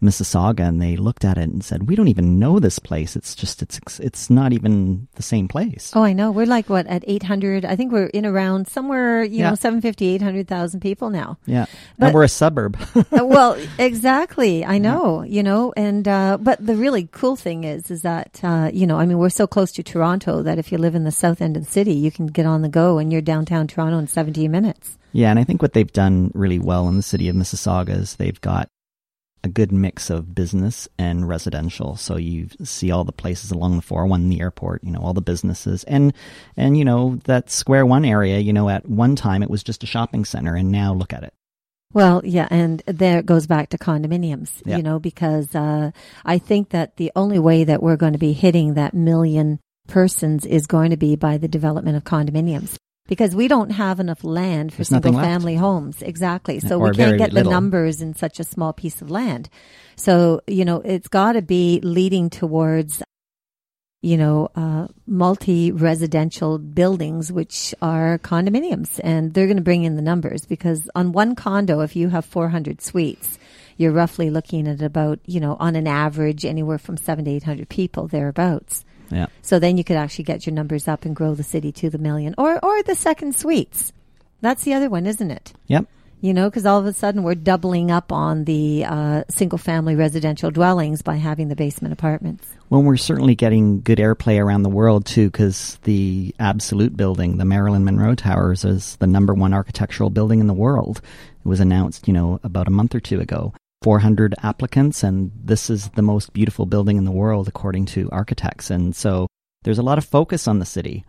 Mississauga 0.06 0.60
and 0.60 0.80
they 0.80 0.96
looked 0.96 1.24
at 1.24 1.36
it 1.38 1.42
and 1.50 1.64
said, 1.64 1.88
"We 1.88 1.96
don't 1.96 2.08
even 2.08 2.38
know 2.38 2.58
this 2.60 2.78
place. 2.78 3.16
It's 3.16 3.34
just 3.34 3.62
it's 3.62 3.80
it's 4.00 4.30
not 4.30 4.52
even 4.52 5.08
the 5.16 5.22
same 5.22 5.48
place." 5.48 5.92
Oh, 5.94 6.02
I 6.02 6.12
know. 6.12 6.30
We're 6.30 6.46
like, 6.46 6.68
what, 6.70 6.86
at 6.86 7.02
800? 7.06 7.64
I 7.64 7.74
think 7.76 7.92
we're 7.92 8.06
in 8.06 8.24
around 8.24 8.68
somewhere, 8.68 9.22
you 9.24 9.38
Yeah. 9.40 9.50
know, 9.50 9.54
750, 9.56 10.06
800,000 10.14 10.80
people 10.80 11.10
now. 11.10 11.38
Yeah, 11.46 11.66
But- 11.98 12.06
and 12.06 12.14
we're 12.14 12.24
a 12.24 12.28
suburb. 12.28 12.76
Uh, 13.16 13.24
well, 13.24 13.56
exactly. 13.78 14.64
I 14.64 14.78
know, 14.78 15.22
you 15.22 15.42
know, 15.42 15.72
and, 15.76 16.06
uh, 16.06 16.36
but 16.40 16.64
the 16.64 16.76
really 16.76 17.08
cool 17.12 17.36
thing 17.36 17.64
is, 17.64 17.90
is 17.90 18.02
that, 18.02 18.40
uh, 18.42 18.70
you 18.72 18.86
know, 18.86 18.98
I 18.98 19.06
mean, 19.06 19.18
we're 19.18 19.28
so 19.30 19.46
close 19.46 19.72
to 19.72 19.82
Toronto 19.82 20.42
that 20.42 20.58
if 20.58 20.70
you 20.70 20.76
live 20.78 20.94
in 20.94 21.04
the 21.04 21.10
south 21.12 21.40
end 21.40 21.56
of 21.56 21.64
the 21.64 21.70
city, 21.70 21.92
you 21.94 22.10
can 22.10 22.26
get 22.26 22.46
on 22.46 22.62
the 22.62 22.68
go 22.68 22.98
and 22.98 23.10
you're 23.12 23.22
downtown 23.22 23.66
Toronto 23.66 23.98
in 23.98 24.06
17 24.06 24.50
minutes. 24.50 24.98
Yeah, 25.12 25.30
and 25.30 25.38
I 25.38 25.44
think 25.44 25.62
what 25.62 25.72
they've 25.72 25.90
done 25.92 26.30
really 26.34 26.58
well 26.58 26.88
in 26.88 26.96
the 26.96 27.02
city 27.02 27.28
of 27.28 27.36
Mississauga 27.36 27.90
is 27.98 28.16
they've 28.16 28.40
got 28.40 28.68
a 29.46 29.48
good 29.48 29.72
mix 29.72 30.10
of 30.10 30.34
business 30.34 30.88
and 30.98 31.26
residential. 31.28 31.96
So 31.96 32.16
you 32.18 32.48
see 32.64 32.90
all 32.90 33.04
the 33.04 33.12
places 33.12 33.50
along 33.50 33.76
the 33.76 33.82
401, 33.82 34.28
the 34.28 34.40
airport, 34.40 34.84
you 34.84 34.90
know, 34.90 35.00
all 35.00 35.14
the 35.14 35.22
businesses. 35.22 35.84
And, 35.84 36.12
and, 36.56 36.76
you 36.76 36.84
know, 36.84 37.20
that 37.24 37.48
Square 37.48 37.86
One 37.86 38.04
area, 38.04 38.38
you 38.40 38.52
know, 38.52 38.68
at 38.68 38.88
one 38.88 39.16
time 39.16 39.42
it 39.42 39.48
was 39.48 39.62
just 39.62 39.82
a 39.84 39.86
shopping 39.86 40.24
center 40.24 40.56
and 40.56 40.70
now 40.70 40.92
look 40.92 41.12
at 41.12 41.22
it. 41.22 41.32
Well, 41.92 42.20
yeah, 42.24 42.48
and 42.50 42.82
there 42.86 43.20
it 43.20 43.26
goes 43.26 43.46
back 43.46 43.70
to 43.70 43.78
condominiums, 43.78 44.50
Yeah. 44.66 44.76
you 44.76 44.82
know, 44.82 44.98
because 44.98 45.54
uh, 45.54 45.92
I 46.24 46.38
think 46.38 46.70
that 46.70 46.96
the 46.96 47.12
only 47.16 47.38
way 47.38 47.64
that 47.64 47.82
we're 47.82 47.96
going 47.96 48.12
to 48.12 48.18
be 48.18 48.32
hitting 48.32 48.74
that 48.74 48.92
million 48.92 49.60
persons 49.86 50.44
is 50.44 50.66
going 50.66 50.90
to 50.90 50.96
be 50.96 51.16
by 51.16 51.38
the 51.38 51.48
development 51.48 51.96
of 51.96 52.04
condominiums. 52.04 52.76
Because 53.06 53.36
we 53.36 53.46
don't 53.48 53.70
have 53.70 54.00
enough 54.00 54.24
land 54.24 54.72
for 54.72 54.78
There's 54.78 54.88
single 54.88 55.12
family 55.12 55.54
homes. 55.54 56.02
Exactly. 56.02 56.60
So 56.60 56.80
Or 56.80 56.90
we 56.90 56.96
can't 56.96 57.18
get 57.18 57.32
little. 57.32 57.50
the 57.50 57.54
numbers 57.54 58.02
in 58.02 58.14
such 58.14 58.40
a 58.40 58.44
small 58.44 58.72
piece 58.72 59.00
of 59.00 59.10
land. 59.10 59.48
So, 59.96 60.40
you 60.46 60.64
know, 60.64 60.80
it's 60.84 61.08
got 61.08 61.32
to 61.32 61.42
be 61.42 61.80
leading 61.82 62.30
towards, 62.30 63.02
you 64.02 64.16
know, 64.16 64.48
uh, 64.56 64.88
multi 65.06 65.70
residential 65.72 66.58
buildings, 66.58 67.30
which 67.32 67.74
are 67.80 68.18
condominiums. 68.18 69.00
And 69.04 69.32
they're 69.34 69.46
going 69.46 69.56
to 69.56 69.62
bring 69.62 69.84
in 69.84 69.96
the 69.96 70.02
numbers 70.02 70.44
because 70.44 70.90
on 70.94 71.12
one 71.12 71.34
condo, 71.36 71.80
if 71.80 71.94
you 71.96 72.08
have 72.08 72.24
400 72.24 72.82
suites, 72.82 73.38
you're 73.76 73.92
roughly 73.92 74.30
looking 74.30 74.66
at 74.66 74.82
about, 74.82 75.20
you 75.26 75.38
know, 75.38 75.56
on 75.60 75.76
an 75.76 75.86
average, 75.86 76.44
anywhere 76.44 76.78
from 76.78 76.96
seven 76.96 77.24
to 77.26 77.30
800 77.30 77.68
people 77.68 78.08
thereabouts. 78.08 78.84
Yeah. 79.10 79.26
So 79.42 79.58
then 79.58 79.78
you 79.78 79.84
could 79.84 79.96
actually 79.96 80.24
get 80.24 80.46
your 80.46 80.54
numbers 80.54 80.88
up 80.88 81.04
and 81.04 81.14
grow 81.14 81.34
the 81.34 81.42
city 81.42 81.72
to 81.72 81.90
the 81.90 81.98
million 81.98 82.34
or, 82.38 82.64
or 82.64 82.82
the 82.82 82.94
second 82.94 83.36
suites. 83.36 83.92
That's 84.40 84.64
the 84.64 84.74
other 84.74 84.90
one, 84.90 85.06
isn't 85.06 85.30
it? 85.30 85.52
Yep. 85.68 85.86
You 86.22 86.32
know, 86.32 86.48
because 86.48 86.64
all 86.64 86.78
of 86.78 86.86
a 86.86 86.92
sudden 86.92 87.22
we're 87.22 87.34
doubling 87.34 87.90
up 87.90 88.10
on 88.10 88.44
the 88.44 88.84
uh, 88.86 89.24
single 89.28 89.58
family 89.58 89.94
residential 89.94 90.50
dwellings 90.50 91.02
by 91.02 91.16
having 91.16 91.48
the 91.48 91.56
basement 91.56 91.92
apartments. 91.92 92.48
Well, 92.70 92.82
we're 92.82 92.96
certainly 92.96 93.34
getting 93.34 93.82
good 93.82 93.98
airplay 93.98 94.42
around 94.42 94.62
the 94.62 94.70
world 94.70 95.04
too, 95.06 95.30
because 95.30 95.78
the 95.82 96.34
Absolute 96.40 96.96
building, 96.96 97.36
the 97.36 97.44
Marilyn 97.44 97.84
Monroe 97.84 98.14
Towers, 98.14 98.64
is 98.64 98.96
the 98.96 99.06
number 99.06 99.34
one 99.34 99.54
architectural 99.54 100.10
building 100.10 100.40
in 100.40 100.46
the 100.46 100.54
world. 100.54 101.00
It 101.44 101.48
was 101.48 101.60
announced, 101.60 102.08
you 102.08 102.14
know, 102.14 102.40
about 102.42 102.66
a 102.66 102.72
month 102.72 102.94
or 102.94 103.00
two 103.00 103.20
ago. 103.20 103.52
400 103.86 104.34
applicants, 104.42 105.04
and 105.04 105.30
this 105.44 105.70
is 105.70 105.90
the 105.90 106.02
most 106.02 106.32
beautiful 106.32 106.66
building 106.66 106.96
in 106.96 107.04
the 107.04 107.12
world, 107.12 107.46
according 107.46 107.86
to 107.86 108.10
architects. 108.10 108.68
And 108.68 108.96
so 108.96 109.28
there's 109.62 109.78
a 109.78 109.82
lot 109.84 109.96
of 109.96 110.04
focus 110.04 110.48
on 110.48 110.58
the 110.58 110.64
city. 110.66 111.04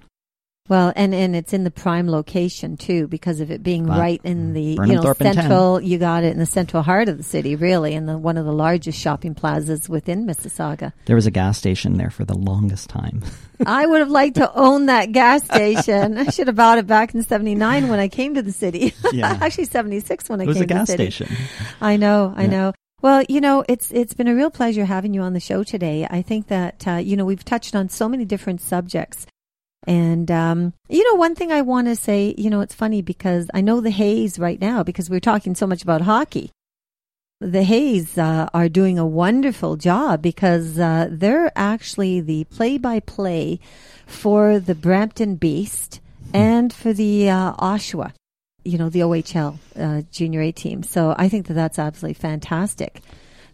Well, 0.70 0.92
and, 0.96 1.16
and 1.16 1.36
it's 1.36 1.54
in 1.54 1.64
the 1.64 1.72
prime 1.72 2.10
location 2.10 2.76
too, 2.78 3.08
because 3.08 3.40
of 3.40 3.52
it 3.52 3.64
being 3.64 3.88
Wow. 3.88 4.00
right 4.00 4.22
in 4.24 4.54
the 4.54 4.62
you 4.62 4.76
know 4.96 5.14
central. 5.14 5.80
You 5.80 5.98
got 5.98 6.24
it 6.24 6.34
in 6.34 6.40
the 6.40 6.46
central 6.46 6.84
heart 6.84 7.08
of 7.08 7.18
the 7.18 7.24
city, 7.24 7.56
really, 7.56 7.94
and 7.96 8.08
the, 8.10 8.18
one 8.18 8.38
of 8.38 8.46
the 8.46 8.52
largest 8.52 9.00
shopping 9.00 9.34
plazas 9.34 9.88
within 9.88 10.26
Mississauga. 10.28 10.92
There 11.06 11.16
was 11.16 11.26
a 11.26 11.32
gas 11.32 11.58
station 11.58 11.98
there 11.98 12.10
for 12.10 12.26
the 12.26 12.38
longest 12.38 12.90
time. 12.90 13.22
I 13.66 13.86
would 13.86 14.00
have 14.02 14.10
liked 14.12 14.36
to 14.36 14.54
own 14.54 14.88
that 14.88 15.14
gas 15.14 15.44
station. 15.46 16.18
I 16.18 16.26
should 16.32 16.48
have 16.48 16.56
bought 16.58 16.78
it 16.78 16.86
back 16.88 17.14
in 17.16 17.24
'79 17.24 17.88
when 17.88 18.00
I 18.00 18.08
came 18.10 18.36
to 18.36 18.42
the 18.42 18.52
city. 18.52 18.94
Yeah. 19.14 19.38
Actually, 19.42 19.66
'76 19.66 20.30
when 20.30 20.42
I 20.42 20.44
It 20.44 20.48
was 20.48 20.56
came 20.58 20.64
a 20.64 20.68
to 20.68 20.74
gas 20.74 20.92
station. 20.92 21.30
I 21.82 21.96
know, 21.98 22.34
I 22.36 22.44
Yeah. 22.44 22.50
know. 22.50 22.74
Well, 23.02 23.24
you 23.30 23.42
know, 23.42 23.64
it's 23.70 23.92
it's 23.92 24.16
been 24.16 24.28
a 24.28 24.34
real 24.36 24.50
pleasure 24.50 24.84
having 24.84 25.14
you 25.14 25.22
on 25.22 25.34
the 25.34 25.40
show 25.40 25.64
today. 25.64 26.08
I 26.10 26.24
think 26.24 26.48
that 26.48 26.88
uh, 26.88 26.92
you 26.96 27.16
know 27.16 27.26
we've 27.26 27.46
touched 27.46 27.76
on 27.76 27.90
so 27.90 28.10
many 28.10 28.26
different 28.26 28.60
subjects, 28.60 29.28
and 29.86 30.30
um, 30.32 30.74
you 30.90 31.04
know, 31.10 31.18
one 31.18 31.36
thing 31.36 31.52
I 31.52 31.62
want 31.62 31.88
to 31.88 31.96
say, 31.96 32.34
you 32.38 32.50
know, 32.50 32.62
it's 32.62 32.76
funny 32.76 33.02
because 33.02 33.50
I 33.54 33.62
know 33.62 33.82
the 33.82 33.92
Hayes 33.92 34.40
right 34.40 34.60
now 34.60 34.84
because 34.84 35.10
we're 35.10 35.20
talking 35.20 35.56
so 35.56 35.68
much 35.68 35.84
about 35.84 36.02
hockey. 36.02 36.52
The 37.40 37.64
Hayes 37.64 38.18
uh, 38.18 38.50
are 38.54 38.68
doing 38.68 38.98
a 38.98 39.06
wonderful 39.06 39.76
job 39.76 40.24
because 40.24 40.80
uh, 40.80 41.08
they're 41.12 41.52
actually 41.56 42.20
the 42.20 42.46
play-by-play 42.46 43.60
for 44.08 44.60
the 44.60 44.74
Brampton 44.74 45.36
Beast 45.36 46.02
and 46.34 46.74
for 46.74 46.94
the 46.94 47.30
uh, 47.30 47.54
Oshawa 47.54 48.14
you 48.68 48.78
know 48.78 48.90
the 48.90 49.00
OHL 49.00 49.58
uh, 49.78 50.02
junior 50.12 50.42
A 50.42 50.52
team. 50.52 50.84
So 50.84 51.16
I 51.18 51.30
think 51.30 51.48
that 51.48 51.54
that's 51.54 51.80
absolutely 51.80 52.16
fantastic. 52.16 53.02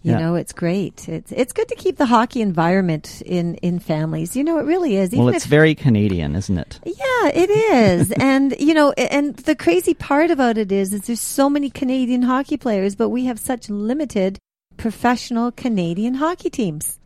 You 0.04 0.12
Yeah. 0.12 0.20
know, 0.20 0.36
it's 0.36 0.52
great. 0.52 1.08
It's 1.08 1.32
it's 1.32 1.54
good 1.54 1.68
to 1.70 1.76
keep 1.76 1.96
the 1.98 2.06
hockey 2.06 2.42
environment 2.42 3.22
in 3.26 3.56
in 3.56 3.80
families. 3.80 4.36
You 4.36 4.44
know, 4.44 4.60
it 4.60 4.66
really 4.66 4.98
is. 4.98 5.12
Well, 5.12 5.30
it's 5.30 5.46
if- 5.46 5.50
very 5.50 5.76
Canadian, 5.76 6.36
isn't 6.36 6.58
it? 6.58 6.80
yeah, 6.86 7.30
it 7.34 7.50
is. 7.50 8.12
and 8.20 8.54
you 8.60 8.74
know, 8.74 8.92
and 8.92 9.36
the 9.38 9.56
crazy 9.56 9.94
part 9.94 10.30
about 10.30 10.58
it 10.58 10.72
is, 10.72 10.92
is 10.94 11.02
there's 11.08 11.22
so 11.22 11.50
many 11.50 11.70
Canadian 11.70 12.24
hockey 12.24 12.58
players, 12.58 12.96
but 12.96 13.10
we 13.10 13.26
have 13.26 13.40
such 13.40 13.70
limited 13.70 14.40
professional 14.76 15.52
Canadian 15.52 16.16
hockey 16.16 16.50
teams. 16.50 17.00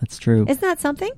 That's 0.00 0.18
true. 0.18 0.44
Isn't 0.48 0.60
that 0.60 0.80
something? 0.80 1.10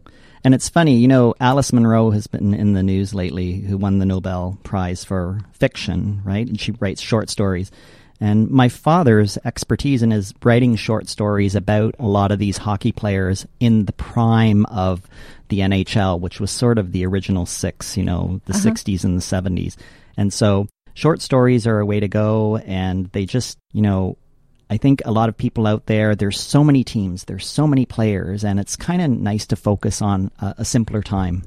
And 0.45 0.55
it's 0.55 0.69
funny, 0.69 0.97
you 0.99 1.09
know, 1.09 1.35
Alice 1.41 1.73
Munro 1.73 2.11
has 2.13 2.29
been 2.29 2.55
in 2.55 2.73
the 2.75 2.83
news 2.83 3.13
lately, 3.13 3.55
who 3.61 3.77
won 3.77 3.99
the 3.99 4.07
Nobel 4.07 4.57
Prize 4.63 5.03
for 5.05 5.41
fiction, 5.53 6.23
right? 6.25 6.47
And 6.47 6.59
she 6.61 6.71
writes 6.73 7.01
short 7.03 7.29
stories. 7.29 7.73
And 8.21 8.51
my 8.51 8.69
father's 8.69 9.37
expertise 9.45 10.03
in 10.03 10.11
his 10.11 10.33
writing 10.43 10.77
short 10.77 11.09
stories 11.09 11.55
about 11.55 11.95
a 11.99 12.07
lot 12.07 12.33
of 12.33 12.39
these 12.39 12.57
hockey 12.57 12.93
players 12.93 13.47
in 13.61 13.85
the 13.85 13.93
prime 13.93 14.65
of 14.67 15.07
the 15.49 15.61
NHL, 15.61 16.19
which 16.21 16.41
was 16.41 16.51
sort 16.51 16.79
of 16.79 16.93
the 16.93 17.07
original 17.07 17.47
six, 17.47 17.97
you 17.97 18.05
know, 18.05 18.41
the 18.47 18.55
uh-huh. 18.55 18.71
60s 18.71 19.05
and 19.05 19.19
the 19.19 19.23
70s. 19.23 19.77
And 20.17 20.33
so 20.33 20.67
short 20.95 21.21
stories 21.21 21.67
are 21.67 21.79
a 21.79 21.87
way 21.87 22.01
to 22.01 22.09
go, 22.09 22.57
and 22.57 23.07
they 23.13 23.27
just, 23.27 23.59
you 23.73 23.83
know, 23.83 24.17
I 24.69 24.79
think 24.79 25.03
a 25.05 25.13
lot 25.13 25.29
of 25.29 25.37
people 25.37 25.67
out 25.67 25.87
there, 25.87 26.17
there's 26.17 26.41
so 26.41 26.65
many 26.65 26.83
teams, 26.83 27.25
there's 27.25 27.47
so 27.47 27.67
many 27.67 27.87
players, 27.87 28.45
and 28.45 28.59
it's 28.59 28.75
kind 28.75 29.01
of 29.03 29.11
nice 29.11 29.47
to 29.49 29.57
focus 29.57 30.03
on 30.03 30.31
a, 30.41 30.57
a 30.59 30.65
simpler 30.65 31.03
time 31.03 31.45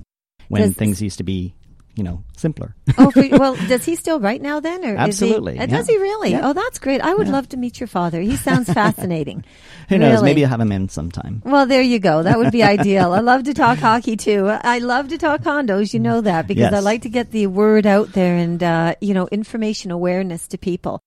when 0.48 0.62
Does- 0.62 0.76
things 0.76 1.02
used 1.02 1.18
to 1.18 1.24
be, 1.24 1.54
you 2.00 2.04
know, 2.06 2.24
simpler. 2.38 2.74
Oh, 2.98 3.12
well, 3.34 3.56
does 3.68 3.84
he 3.86 3.96
still 3.96 4.20
write 4.20 4.42
now 4.42 4.60
then? 4.62 4.84
Or 4.86 4.96
Absolutely, 4.96 5.54
Is 5.54 5.58
he, 5.60 5.64
uh, 5.64 5.66
Does 5.68 5.88
he 5.88 5.98
really? 5.98 6.32
Yeah. 6.32 6.48
Oh, 6.48 6.54
that's 6.54 6.80
great. 6.80 7.02
I 7.02 7.14
would 7.14 7.28
Yeah. 7.28 7.34
love 7.34 7.50
to 7.50 7.58
meet 7.58 7.80
your 7.80 7.88
father. 7.88 8.22
He 8.22 8.38
sounds 8.38 8.72
fascinating. 8.74 9.44
Who 9.90 9.98
knows? 9.98 10.14
Really. 10.14 10.24
Maybe 10.26 10.44
I'll 10.46 10.50
have 10.50 10.62
him 10.62 10.72
in 10.72 10.88
sometime. 10.90 11.42
Well, 11.46 11.66
there 11.66 11.82
you 11.82 12.00
go. 12.00 12.24
That 12.24 12.38
would 12.40 12.52
be 12.52 12.64
ideal. 12.78 13.12
I 13.14 13.20
love 13.20 13.44
to 13.44 13.54
talk 13.54 13.78
hockey 13.80 14.16
too. 14.16 14.48
I 14.48 14.80
love 14.80 15.10
to 15.10 15.18
talk 15.18 15.42
condos. 15.42 15.94
You 15.94 16.00
know 16.00 16.22
that 16.22 16.48
because 16.48 16.74
I 16.74 16.80
like 16.80 17.02
to 17.04 17.10
get 17.10 17.32
the 17.32 17.48
word 17.48 17.86
out 17.86 18.14
there 18.14 18.36
and, 18.36 18.64
uh, 18.64 18.96
you 19.02 19.14
know, 19.14 19.28
information 19.28 19.92
awareness 19.92 20.48
to 20.48 20.58
people. 20.58 21.02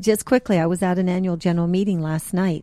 Just 0.00 0.24
quickly, 0.24 0.58
I 0.58 0.66
was 0.66 0.82
at 0.82 0.98
an 0.98 1.08
annual 1.08 1.36
general 1.36 1.68
meeting 1.68 2.02
last 2.02 2.34
night 2.34 2.62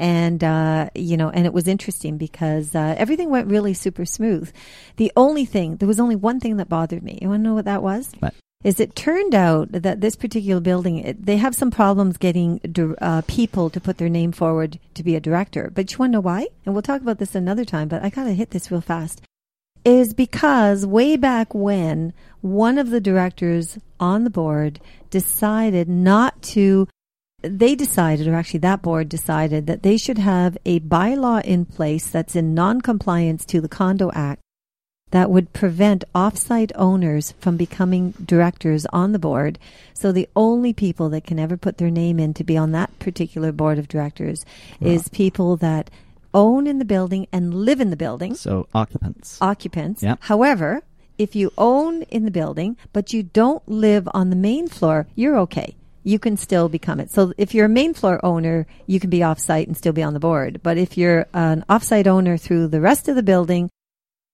and, 0.00 0.42
uh, 0.42 0.90
you 0.94 1.16
know, 1.16 1.30
and 1.30 1.46
it 1.46 1.52
was 1.52 1.68
interesting 1.68 2.16
because, 2.16 2.74
uh, 2.74 2.94
everything 2.96 3.30
went 3.30 3.48
really 3.48 3.74
super 3.74 4.04
smooth. 4.04 4.50
The 4.96 5.12
only 5.14 5.44
thing, 5.44 5.76
there 5.76 5.86
was 5.86 6.00
only 6.00 6.16
one 6.16 6.40
thing 6.40 6.56
that 6.56 6.68
bothered 6.68 7.02
me. 7.02 7.18
You 7.20 7.28
want 7.28 7.40
to 7.40 7.48
know 7.48 7.54
what 7.54 7.66
that 7.66 7.82
was? 7.82 8.12
What? 8.18 8.34
is 8.62 8.78
it 8.78 8.94
turned 8.94 9.34
out 9.34 9.72
that 9.72 10.02
this 10.02 10.16
particular 10.16 10.60
building 10.60 10.98
it, 10.98 11.24
they 11.24 11.38
have 11.38 11.54
some 11.54 11.70
problems 11.70 12.18
getting 12.18 12.60
uh, 13.00 13.22
people 13.26 13.70
to 13.70 13.80
put 13.80 13.96
their 13.96 14.08
name 14.08 14.32
forward 14.32 14.78
to 14.94 15.02
be 15.02 15.16
a 15.16 15.20
director 15.20 15.70
but 15.74 15.90
you 15.90 15.98
want 15.98 16.10
to 16.10 16.14
know 16.14 16.20
why 16.20 16.46
and 16.64 16.74
we'll 16.74 16.82
talk 16.82 17.00
about 17.00 17.18
this 17.18 17.34
another 17.34 17.64
time 17.64 17.88
but 17.88 18.02
i 18.02 18.10
gotta 18.10 18.32
hit 18.32 18.50
this 18.50 18.70
real 18.70 18.82
fast 18.82 19.22
is 19.84 20.12
because 20.12 20.84
way 20.84 21.16
back 21.16 21.54
when 21.54 22.12
one 22.42 22.76
of 22.76 22.90
the 22.90 23.00
directors 23.00 23.78
on 23.98 24.24
the 24.24 24.30
board 24.30 24.78
decided 25.08 25.88
not 25.88 26.40
to 26.42 26.86
they 27.42 27.74
decided 27.74 28.28
or 28.28 28.34
actually 28.34 28.60
that 28.60 28.82
board 28.82 29.08
decided 29.08 29.66
that 29.66 29.82
they 29.82 29.96
should 29.96 30.18
have 30.18 30.58
a 30.64 30.80
bylaw 30.80 31.42
in 31.44 31.64
place 31.64 32.08
that's 32.08 32.36
in 32.36 32.54
non-compliance 32.54 33.44
to 33.46 33.60
the 33.60 33.68
condo 33.68 34.10
act 34.14 34.42
that 35.10 35.30
would 35.30 35.52
prevent 35.52 36.04
offsite 36.14 36.70
owners 36.74 37.32
from 37.40 37.56
becoming 37.56 38.12
directors 38.24 38.86
on 38.86 39.12
the 39.12 39.18
board. 39.18 39.58
So 39.92 40.12
the 40.12 40.28
only 40.36 40.72
people 40.72 41.08
that 41.10 41.24
can 41.24 41.38
ever 41.38 41.56
put 41.56 41.78
their 41.78 41.90
name 41.90 42.20
in 42.20 42.34
to 42.34 42.44
be 42.44 42.56
on 42.56 42.72
that 42.72 42.96
particular 42.98 43.52
board 43.52 43.78
of 43.78 43.88
directors 43.88 44.44
uh-huh. 44.74 44.88
is 44.88 45.08
people 45.08 45.56
that 45.56 45.90
own 46.32 46.66
in 46.66 46.78
the 46.78 46.84
building 46.84 47.26
and 47.32 47.52
live 47.52 47.80
in 47.80 47.90
the 47.90 47.96
building, 47.96 48.34
So, 48.34 48.68
occupants. 48.72 49.38
occupants. 49.40 50.02
Yeah. 50.02 50.14
However, 50.20 50.82
if 51.18 51.34
you 51.34 51.52
own 51.58 52.02
in 52.02 52.24
the 52.24 52.30
building 52.30 52.76
but 52.92 53.12
you 53.12 53.22
don't 53.22 53.66
live 53.68 54.08
on 54.14 54.30
the 54.30 54.36
main 54.36 54.68
floor, 54.68 55.06
you're 55.16 55.36
okay. 55.38 55.74
You 56.02 56.18
can 56.18 56.36
still 56.36 56.68
become 56.68 57.00
it. 57.00 57.10
So 57.10 57.32
if 57.36 57.54
you're 57.54 57.66
a 57.66 57.68
main 57.68 57.94
floor 57.94 58.24
owner, 58.24 58.66
you 58.86 59.00
can 59.00 59.10
be 59.10 59.18
offsite 59.18 59.66
and 59.66 59.76
still 59.76 59.92
be 59.92 60.02
on 60.02 60.14
the 60.14 60.20
board. 60.20 60.60
But 60.62 60.78
if 60.78 60.96
you're 60.96 61.26
an 61.34 61.64
offsite 61.68 62.06
owner 62.06 62.36
through 62.36 62.68
the 62.68 62.80
rest 62.80 63.08
of 63.08 63.16
the 63.16 63.22
building, 63.22 63.70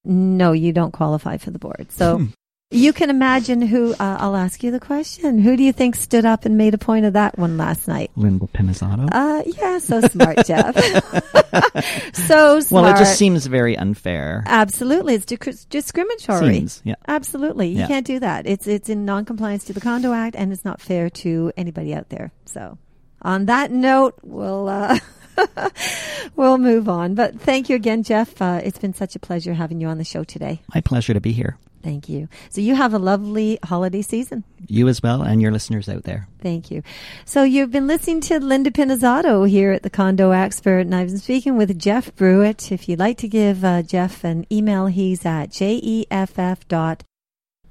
no, 0.04 0.52
you 0.52 0.72
don't 0.72 0.92
qualify 0.92 1.36
for 1.36 1.50
the 1.50 1.58
board. 1.58 1.88
So 1.90 2.18
hmm. 2.18 2.26
You 2.70 2.92
can 2.92 3.10
imagine 3.10 3.62
who, 3.62 3.92
uh, 3.92 4.16
I'll 4.18 4.34
ask 4.34 4.62
you 4.64 4.72
the 4.72 4.80
question. 4.80 5.38
Who 5.38 5.56
do 5.56 5.62
you 5.62 5.72
think 5.72 5.94
stood 5.94 6.24
up 6.24 6.44
and 6.44 6.58
made 6.58 6.74
a 6.74 6.78
point 6.78 7.04
of 7.06 7.12
that 7.12 7.38
one 7.38 7.56
last 7.56 7.86
night? 7.86 8.10
Linda 8.16 8.46
Pinizzotto. 8.46 9.08
Uh, 9.12 9.42
yeah, 9.46 9.78
so 9.78 10.00
smart, 10.00 10.44
Jeff. 10.44 10.74
so 12.14 12.60
smart. 12.60 12.70
well, 12.70 12.86
it 12.94 12.98
just 12.98 13.16
seems 13.18 13.46
very 13.46 13.76
unfair. 13.78 14.42
Absolutely. 14.46 15.14
It's 15.14 15.24
disc- 15.24 15.68
discriminatory. 15.68 16.54
Seems, 16.56 16.82
yeah. 16.84 16.96
Absolutely. 17.06 17.68
You 17.68 17.78
Yeah. 17.80 17.86
can't 17.86 18.06
do 18.06 18.18
that. 18.18 18.46
It's, 18.48 18.66
it's 18.66 18.88
in 18.88 19.04
non-compliance 19.04 19.64
to 19.66 19.72
the 19.72 19.80
Condo 19.80 20.12
Act 20.12 20.34
and 20.36 20.52
it's 20.52 20.64
not 20.64 20.80
fair 20.80 21.08
to 21.10 21.52
anybody 21.56 21.94
out 21.94 22.08
there. 22.08 22.32
So 22.46 22.78
on 23.22 23.46
that 23.46 23.70
note, 23.70 24.18
we'll, 24.24 24.68
uh, 24.68 24.98
we'll 26.36 26.58
move 26.58 26.88
on. 26.88 27.14
But 27.14 27.40
thank 27.40 27.68
you 27.68 27.76
again, 27.76 28.02
Jeff. 28.02 28.42
Uh, 28.42 28.60
it's 28.64 28.78
been 28.78 28.92
such 28.94 29.14
a 29.14 29.20
pleasure 29.20 29.54
having 29.54 29.80
you 29.80 29.86
on 29.86 29.98
the 29.98 30.04
show 30.04 30.24
today. 30.24 30.62
My 30.74 30.80
pleasure 30.80 31.14
to 31.14 31.20
be 31.20 31.30
here. 31.30 31.58
Thank 31.86 32.08
you. 32.08 32.28
So 32.50 32.60
you 32.60 32.74
have 32.74 32.94
a 32.94 32.98
lovely 32.98 33.60
holiday 33.62 34.02
season. 34.02 34.42
You 34.66 34.88
as 34.88 35.00
well, 35.04 35.22
and 35.22 35.40
your 35.40 35.52
listeners 35.52 35.88
out 35.88 36.02
there. 36.02 36.26
Thank 36.40 36.68
you. 36.68 36.82
So 37.24 37.44
you've 37.44 37.70
been 37.70 37.86
listening 37.86 38.22
to 38.22 38.40
Linda 38.40 38.72
Pinizzotto 38.72 39.48
here 39.48 39.70
at 39.70 39.84
the 39.84 39.88
Condo 39.88 40.32
Expert, 40.32 40.80
and 40.80 40.96
I've 40.96 41.06
been 41.06 41.18
speaking 41.18 41.56
with 41.56 41.78
Jeff 41.78 42.12
Brewitt. 42.16 42.72
If 42.72 42.88
you'd 42.88 42.98
like 42.98 43.18
to 43.18 43.28
give 43.28 43.64
uh, 43.64 43.82
Jeff 43.82 44.24
an 44.24 44.46
email, 44.50 44.86
he's 44.86 45.24
at 45.24 45.52
jeff 45.52 46.66
dot 46.66 47.04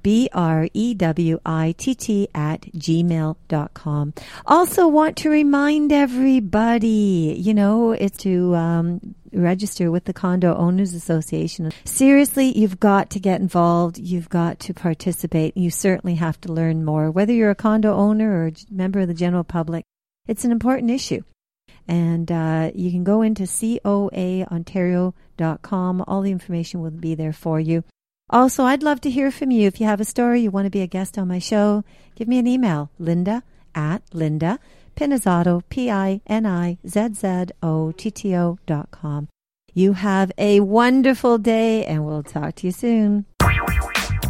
B 0.02 0.30
R 0.32 0.66
E 0.72 0.94
W 0.94 1.38
I 1.44 1.74
T 1.76 1.94
T 1.94 2.28
at 2.34 2.62
gmail.com. 2.62 4.14
Also 4.46 4.88
want 4.88 5.18
to 5.18 5.28
remind 5.28 5.92
everybody, 5.92 7.36
you 7.38 7.52
know, 7.52 7.92
it's 7.92 8.16
to 8.18 8.54
um, 8.54 9.14
register 9.32 9.90
with 9.90 10.04
the 10.04 10.12
Condo 10.12 10.54
Owners 10.54 10.92
Association. 10.94 11.72
Seriously, 11.84 12.56
you've 12.58 12.80
got 12.80 13.10
to 13.10 13.20
get 13.20 13.40
involved. 13.40 13.98
You've 13.98 14.28
got 14.28 14.58
to 14.60 14.74
participate. 14.74 15.56
You 15.56 15.70
certainly 15.70 16.16
have 16.16 16.38
to 16.42 16.52
learn 16.52 16.84
more. 16.84 17.10
Whether 17.10 17.32
you're 17.32 17.50
a 17.50 17.54
condo 17.54 17.94
owner 17.94 18.30
or 18.30 18.48
a 18.48 18.52
member 18.70 19.00
of 19.00 19.08
the 19.08 19.14
general 19.14 19.44
public, 19.44 19.84
it's 20.26 20.44
an 20.44 20.52
important 20.52 20.90
issue. 20.90 21.22
And 21.88 22.30
uh, 22.32 22.72
you 22.74 22.90
can 22.90 23.04
go 23.04 23.22
into 23.22 23.44
coaontario.com. 23.44 26.04
All 26.06 26.22
the 26.22 26.32
information 26.32 26.80
will 26.80 26.90
be 26.90 27.14
there 27.14 27.32
for 27.32 27.60
you. 27.60 27.84
Also, 28.28 28.64
I'd 28.64 28.82
love 28.82 29.00
to 29.02 29.10
hear 29.10 29.30
from 29.30 29.52
you. 29.52 29.68
If 29.68 29.80
you 29.80 29.86
have 29.86 30.00
a 30.00 30.04
story, 30.04 30.40
you 30.40 30.50
want 30.50 30.66
to 30.66 30.70
be 30.70 30.82
a 30.82 30.88
guest 30.88 31.16
on 31.16 31.28
my 31.28 31.38
show, 31.38 31.84
give 32.16 32.26
me 32.26 32.38
an 32.38 32.48
email, 32.48 32.90
linda 32.98 33.44
at 33.76 34.02
Linda 34.12 34.58
Pinizzotto, 34.96 35.62
P-I-N-I-Z-Z-O-T-T-O 35.68 38.58
dot 38.66 38.90
com. 38.90 39.28
You 39.74 39.92
have 39.92 40.32
a 40.38 40.60
wonderful 40.60 41.36
day 41.36 41.84
and 41.84 42.06
we'll 42.06 42.22
talk 42.22 42.54
to 42.56 42.66
you 42.66 42.72
soon. 42.72 43.26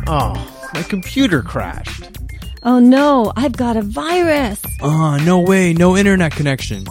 Oh, 0.08 0.68
my 0.74 0.82
computer 0.82 1.40
crashed. 1.40 2.18
Oh 2.64 2.80
no, 2.80 3.32
I've 3.36 3.56
got 3.56 3.76
a 3.76 3.82
virus. 3.82 4.60
Ah, 4.82 5.22
no 5.24 5.38
way, 5.38 5.72
no 5.72 5.96
internet 5.96 6.32
connection. 6.32 6.84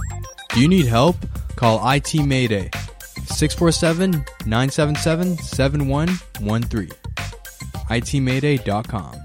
Do 0.53 0.62
you 0.62 0.70
need 0.70 0.86
help? 0.86 1.17
Call 1.58 1.82
IT 1.91 2.13
Mayday 2.25 2.70
647 3.25 4.24
977 4.46 5.38
7113. 5.38 6.89
ITMayday.com. 7.89 9.25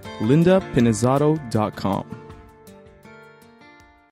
lindapinizzotto.com. 0.21 2.20